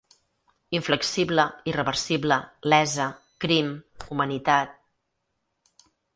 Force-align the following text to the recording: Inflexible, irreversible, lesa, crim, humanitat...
Inflexible, 0.77 1.45
irreversible, 1.73 2.39
lesa, 2.73 3.07
crim, 3.45 3.71
humanitat... 4.09 4.77